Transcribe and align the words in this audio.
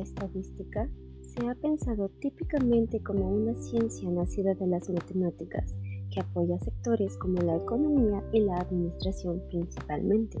estadística 0.00 0.88
se 1.22 1.46
ha 1.46 1.54
pensado 1.54 2.08
típicamente 2.20 3.00
como 3.02 3.30
una 3.30 3.54
ciencia 3.54 4.10
nacida 4.10 4.54
de 4.54 4.66
las 4.66 4.88
matemáticas 4.90 5.74
que 6.10 6.20
apoya 6.20 6.58
sectores 6.60 7.16
como 7.18 7.40
la 7.42 7.56
economía 7.56 8.22
y 8.32 8.40
la 8.40 8.56
administración 8.56 9.42
principalmente. 9.50 10.38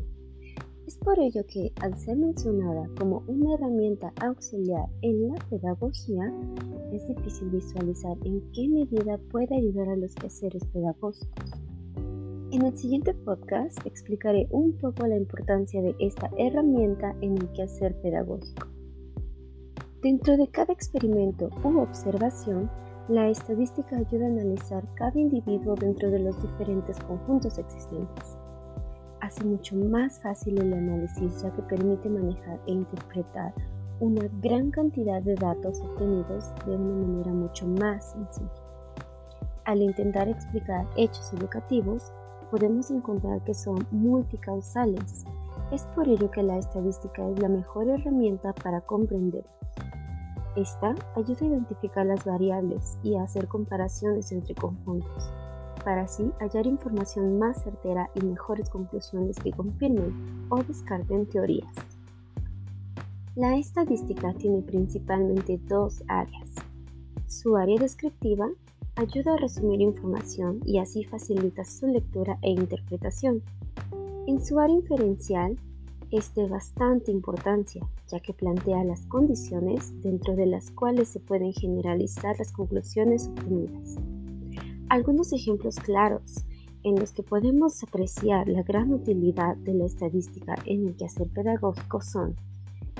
Es 0.86 0.96
por 0.96 1.18
ello 1.18 1.44
que, 1.46 1.70
al 1.82 1.98
ser 1.98 2.16
mencionada 2.16 2.88
como 2.98 3.22
una 3.26 3.54
herramienta 3.54 4.12
auxiliar 4.22 4.88
en 5.02 5.28
la 5.28 5.34
pedagogía, 5.50 6.32
es 6.92 7.06
difícil 7.06 7.50
visualizar 7.50 8.16
en 8.24 8.40
qué 8.52 8.68
medida 8.68 9.18
puede 9.30 9.54
ayudar 9.54 9.90
a 9.90 9.96
los 9.96 10.14
quehaceres 10.14 10.64
pedagógicos. 10.72 11.50
En 12.50 12.64
el 12.64 12.74
siguiente 12.78 13.12
podcast 13.12 13.78
explicaré 13.84 14.48
un 14.50 14.72
poco 14.78 15.06
la 15.06 15.18
importancia 15.18 15.82
de 15.82 15.94
esta 15.98 16.30
herramienta 16.38 17.14
en 17.20 17.36
el 17.36 17.52
quehacer 17.52 17.94
pedagógico. 18.00 18.77
Dentro 20.02 20.36
de 20.36 20.46
cada 20.46 20.72
experimento 20.72 21.50
u 21.64 21.80
observación, 21.80 22.70
la 23.08 23.28
estadística 23.30 23.96
ayuda 23.96 24.26
a 24.26 24.28
analizar 24.28 24.84
cada 24.94 25.18
individuo 25.18 25.74
dentro 25.74 26.08
de 26.08 26.20
los 26.20 26.40
diferentes 26.40 27.00
conjuntos 27.00 27.58
existentes. 27.58 28.38
Hace 29.20 29.44
mucho 29.44 29.74
más 29.74 30.20
fácil 30.20 30.62
el 30.62 30.72
análisis 30.72 31.42
ya 31.42 31.52
que 31.52 31.62
permite 31.62 32.08
manejar 32.08 32.60
e 32.68 32.72
interpretar 32.74 33.52
una 33.98 34.22
gran 34.40 34.70
cantidad 34.70 35.20
de 35.20 35.34
datos 35.34 35.80
obtenidos 35.80 36.44
de 36.64 36.76
una 36.76 37.06
manera 37.08 37.32
mucho 37.32 37.66
más 37.66 38.12
sencilla. 38.12 38.52
Al 39.64 39.82
intentar 39.82 40.28
explicar 40.28 40.86
hechos 40.96 41.32
educativos, 41.32 42.12
podemos 42.52 42.92
encontrar 42.92 43.42
que 43.42 43.52
son 43.52 43.84
multicausales. 43.90 45.24
Es 45.72 45.82
por 45.96 46.06
ello 46.06 46.30
que 46.30 46.44
la 46.44 46.56
estadística 46.56 47.28
es 47.28 47.40
la 47.40 47.48
mejor 47.48 47.88
herramienta 47.88 48.52
para 48.52 48.80
comprenderlos. 48.80 49.58
Esta 50.58 50.92
ayuda 51.14 51.38
a 51.42 51.46
identificar 51.50 52.04
las 52.04 52.24
variables 52.24 52.98
y 53.04 53.14
a 53.14 53.22
hacer 53.22 53.46
comparaciones 53.46 54.32
entre 54.32 54.56
conjuntos, 54.56 55.30
para 55.84 56.02
así 56.02 56.32
hallar 56.40 56.66
información 56.66 57.38
más 57.38 57.62
certera 57.62 58.10
y 58.16 58.24
mejores 58.24 58.68
conclusiones 58.68 59.38
que 59.38 59.52
confirmen 59.52 60.48
o 60.48 60.60
descarten 60.64 61.26
teorías. 61.26 61.72
La 63.36 63.56
estadística 63.56 64.34
tiene 64.34 64.62
principalmente 64.62 65.60
dos 65.68 66.02
áreas. 66.08 66.50
Su 67.28 67.56
área 67.56 67.78
descriptiva 67.78 68.48
ayuda 68.96 69.34
a 69.34 69.36
resumir 69.36 69.80
información 69.80 70.60
y 70.66 70.80
así 70.80 71.04
facilita 71.04 71.64
su 71.64 71.86
lectura 71.86 72.36
e 72.42 72.50
interpretación. 72.50 73.44
En 74.26 74.44
su 74.44 74.58
área 74.58 74.74
inferencial 74.74 75.56
es 76.10 76.34
de 76.34 76.48
bastante 76.48 77.10
importancia, 77.10 77.86
ya 78.10 78.20
que 78.20 78.32
plantea 78.32 78.82
las 78.84 79.02
condiciones 79.06 79.92
dentro 80.02 80.36
de 80.36 80.46
las 80.46 80.70
cuales 80.70 81.08
se 81.08 81.20
pueden 81.20 81.52
generalizar 81.52 82.38
las 82.38 82.52
conclusiones 82.52 83.28
obtenidas. 83.28 83.96
Algunos 84.88 85.32
ejemplos 85.32 85.76
claros 85.76 86.44
en 86.82 86.98
los 86.98 87.12
que 87.12 87.22
podemos 87.22 87.82
apreciar 87.82 88.48
la 88.48 88.62
gran 88.62 88.92
utilidad 88.92 89.56
de 89.56 89.74
la 89.74 89.84
estadística 89.84 90.54
en 90.64 90.86
el 90.86 90.96
quehacer 90.96 91.28
pedagógico 91.28 92.00
son, 92.00 92.36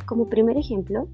como 0.05 0.29
primer 0.29 0.59
ejemplo, 0.59 1.09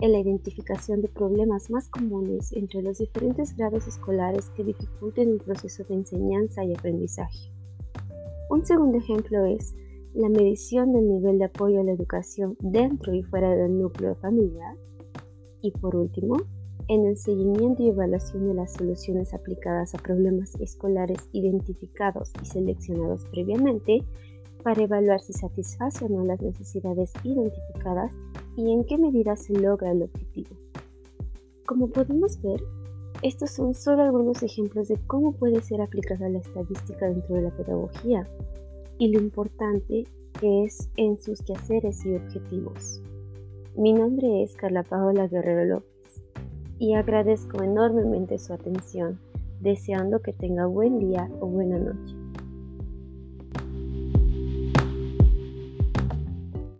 en 0.00 0.12
la 0.12 0.18
identificación 0.18 1.00
de 1.00 1.08
problemas 1.08 1.70
más 1.70 1.88
comunes 1.88 2.52
entre 2.52 2.82
los 2.82 2.98
diferentes 2.98 3.56
grados 3.56 3.86
escolares 3.86 4.50
que 4.50 4.64
dificulten 4.64 5.30
el 5.30 5.38
proceso 5.38 5.84
de 5.84 5.94
enseñanza 5.94 6.64
y 6.64 6.74
aprendizaje. 6.74 7.50
Un 8.50 8.66
segundo 8.66 8.98
ejemplo 8.98 9.44
es 9.46 9.74
la 10.16 10.30
medición 10.30 10.94
del 10.94 11.08
nivel 11.08 11.38
de 11.38 11.44
apoyo 11.44 11.80
a 11.80 11.84
la 11.84 11.92
educación 11.92 12.56
dentro 12.60 13.14
y 13.14 13.22
fuera 13.22 13.50
del 13.50 13.78
núcleo 13.78 14.14
familiar. 14.14 14.74
Y 15.60 15.72
por 15.72 15.94
último, 15.94 16.36
en 16.88 17.04
el 17.04 17.18
seguimiento 17.18 17.82
y 17.82 17.90
evaluación 17.90 18.48
de 18.48 18.54
las 18.54 18.72
soluciones 18.72 19.34
aplicadas 19.34 19.94
a 19.94 19.98
problemas 19.98 20.54
escolares 20.58 21.28
identificados 21.32 22.32
y 22.42 22.46
seleccionados 22.46 23.26
previamente 23.26 24.04
para 24.62 24.82
evaluar 24.82 25.20
si 25.20 25.34
satisface 25.34 26.06
o 26.06 26.08
no 26.08 26.24
las 26.24 26.40
necesidades 26.40 27.12
identificadas 27.22 28.14
y 28.56 28.72
en 28.72 28.84
qué 28.84 28.96
medida 28.96 29.36
se 29.36 29.52
logra 29.52 29.92
el 29.92 30.04
objetivo. 30.04 30.56
Como 31.66 31.90
podemos 31.90 32.40
ver, 32.40 32.62
estos 33.22 33.50
son 33.50 33.74
solo 33.74 34.02
algunos 34.02 34.42
ejemplos 34.42 34.88
de 34.88 34.98
cómo 35.06 35.32
puede 35.32 35.60
ser 35.60 35.82
aplicada 35.82 36.30
la 36.30 36.38
estadística 36.38 37.06
dentro 37.06 37.34
de 37.34 37.42
la 37.42 37.50
pedagogía 37.50 38.26
y 38.98 39.08
lo 39.08 39.20
importante 39.20 40.04
es 40.42 40.90
en 40.96 41.18
sus 41.20 41.42
quehaceres 41.42 42.04
y 42.04 42.14
objetivos. 42.14 43.02
Mi 43.76 43.92
nombre 43.92 44.42
es 44.42 44.54
Carla 44.56 44.82
Paola 44.82 45.28
Guerrero 45.28 45.64
López 45.66 46.22
y 46.78 46.94
agradezco 46.94 47.62
enormemente 47.62 48.38
su 48.38 48.52
atención, 48.52 49.20
deseando 49.60 50.20
que 50.20 50.32
tenga 50.32 50.66
buen 50.66 50.98
día 50.98 51.28
o 51.40 51.46
buena 51.46 51.78
noche. 51.78 52.15